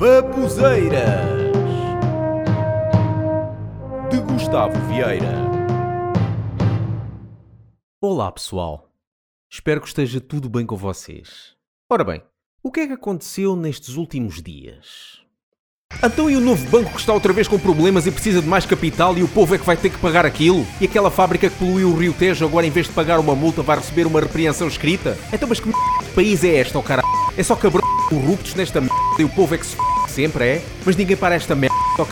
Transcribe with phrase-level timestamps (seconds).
[0.00, 1.28] Babuzeiras
[4.10, 5.34] de Gustavo Vieira.
[8.00, 8.88] Olá pessoal,
[9.50, 11.54] espero que esteja tudo bem com vocês.
[11.90, 12.22] Ora bem,
[12.62, 15.20] o que é que aconteceu nestes últimos dias?
[16.02, 18.64] Então e o novo banco que está outra vez com problemas e precisa de mais
[18.64, 20.64] capital e o povo é que vai ter que pagar aquilo?
[20.80, 23.60] E aquela fábrica que poluiu o Rio Tejo agora em vez de pagar uma multa
[23.60, 25.18] vai receber uma repreensão escrita?
[25.30, 25.74] Então mas que m...
[26.06, 27.02] de país é este, oh cara?
[27.36, 29.82] É só cabrão corruptos nesta merda e o povo é que se f...
[30.08, 30.64] sempre, é?
[30.84, 32.04] Mas ninguém para esta merda, oh?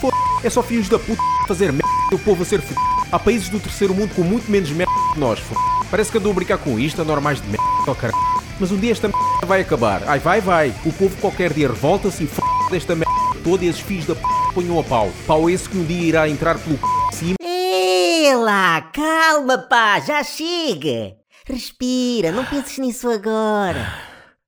[0.00, 2.74] Foda é só filhos da puta fazer merda e o povo a ser f...
[3.10, 5.54] Há países do terceiro mundo com muito menos merda que nós, f...
[5.90, 8.12] Parece que andou a brincar com isto, anormais de merda, oh cara?
[8.58, 10.02] Mas um dia esta merda vai acabar.
[10.06, 10.74] Ai, vai, vai.
[10.84, 12.40] O povo qualquer dia revolta-se e f...
[12.70, 13.12] desta merda
[13.42, 14.22] toda e esses filhos da p...
[14.54, 15.10] ponham a pau.
[15.26, 17.16] Pau esse que um dia irá entrar pelo c...
[17.16, 17.36] cima.
[17.42, 21.16] Ela, calma, pá, já chega.
[21.44, 23.92] Respira, não penses nisso agora.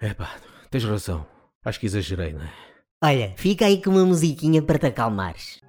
[0.00, 0.30] É pá,
[0.70, 1.24] tens razão.
[1.62, 2.52] Acho que exagerei, não é?
[3.04, 5.60] Olha, fica aí com uma musiquinha para te acalmares.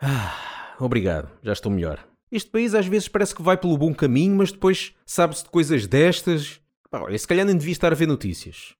[0.00, 2.06] Ah, obrigado, já estou melhor.
[2.30, 5.88] Este país às vezes parece que vai pelo bom caminho, mas depois sabe-se de coisas
[5.88, 6.60] destas.
[6.88, 8.74] Pá, olha, se calhar nem devia estar a ver notícias.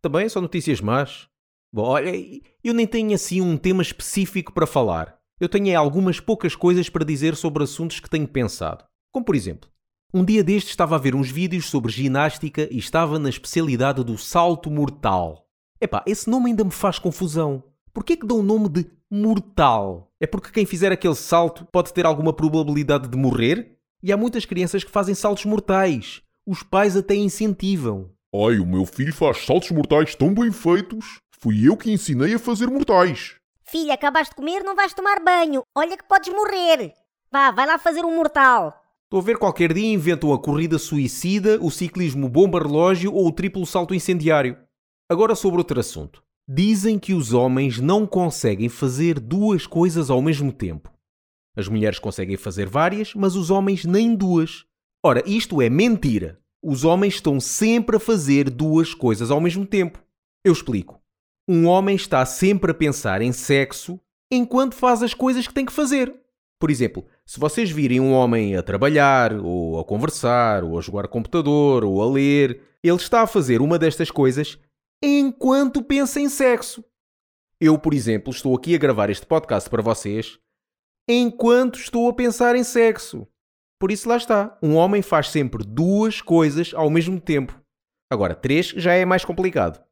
[0.00, 1.31] Também só notícias más.
[1.74, 2.12] Bom, olha,
[2.62, 5.18] eu nem tenho assim um tema específico para falar.
[5.40, 8.84] Eu tenho é algumas poucas coisas para dizer sobre assuntos que tenho pensado.
[9.10, 9.70] Como por exemplo,
[10.12, 14.18] um dia destes estava a ver uns vídeos sobre ginástica e estava na especialidade do
[14.18, 15.46] salto mortal.
[15.80, 17.64] Epá, esse nome ainda me faz confusão.
[17.94, 20.12] Porquê que dão o nome de mortal?
[20.20, 23.78] É porque quem fizer aquele salto pode ter alguma probabilidade de morrer?
[24.02, 26.20] E há muitas crianças que fazem saltos mortais.
[26.46, 28.10] Os pais até incentivam.
[28.34, 31.22] Ai, o meu filho faz saltos mortais tão bem feitos.
[31.42, 33.34] Fui eu que ensinei a fazer mortais.
[33.64, 35.64] Filha, acabaste de comer, não vais tomar banho.
[35.76, 36.92] Olha que podes morrer.
[37.32, 38.80] Vá, vai lá fazer um mortal.
[39.02, 43.66] Estou a ver qualquer dia inventam a corrida suicida, o ciclismo bomba-relógio ou o triplo
[43.66, 44.56] salto incendiário.
[45.10, 46.22] Agora sobre outro assunto.
[46.46, 50.92] Dizem que os homens não conseguem fazer duas coisas ao mesmo tempo.
[51.56, 54.64] As mulheres conseguem fazer várias, mas os homens nem duas.
[55.04, 56.38] Ora, isto é mentira.
[56.62, 60.00] Os homens estão sempre a fazer duas coisas ao mesmo tempo.
[60.44, 61.01] Eu explico.
[61.48, 65.72] Um homem está sempre a pensar em sexo enquanto faz as coisas que tem que
[65.72, 66.14] fazer.
[66.58, 71.08] Por exemplo, se vocês virem um homem a trabalhar, ou a conversar, ou a jogar
[71.08, 74.58] computador, ou a ler, ele está a fazer uma destas coisas
[75.02, 76.84] enquanto pensa em sexo.
[77.60, 80.38] Eu, por exemplo, estou aqui a gravar este podcast para vocês
[81.08, 83.26] enquanto estou a pensar em sexo.
[83.80, 84.56] Por isso lá está.
[84.62, 87.60] Um homem faz sempre duas coisas ao mesmo tempo.
[88.08, 89.82] Agora, três já é mais complicado.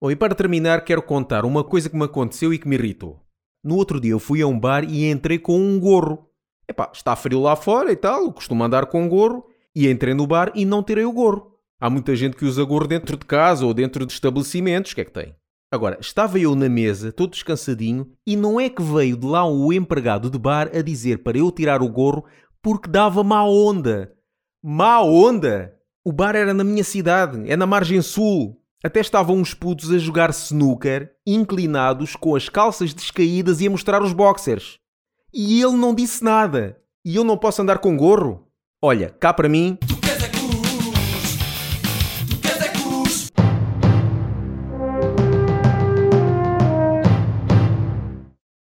[0.00, 3.20] Bom, e para terminar, quero contar uma coisa que me aconteceu e que me irritou.
[3.64, 6.30] No outro dia eu fui a um bar e entrei com um gorro.
[6.68, 9.44] Epá, está frio lá fora e tal, costumo andar com gorro,
[9.74, 11.52] e entrei no bar e não tirei o gorro.
[11.80, 15.00] Há muita gente que usa gorro dentro de casa ou dentro de estabelecimentos, o que
[15.00, 15.34] é que tem?
[15.70, 19.72] Agora, estava eu na mesa, todo descansadinho, e não é que veio de lá o
[19.72, 22.24] empregado de bar a dizer para eu tirar o gorro
[22.62, 24.12] porque dava má onda.
[24.62, 25.74] Má onda?
[26.04, 28.57] O bar era na minha cidade, é na margem sul.
[28.82, 34.02] Até estavam uns putos a jogar snooker, inclinados, com as calças descaídas e a mostrar
[34.02, 34.78] os boxers.
[35.34, 36.76] E ele não disse nada.
[37.04, 38.46] E eu não posso andar com gorro?
[38.80, 39.76] Olha, cá para mim,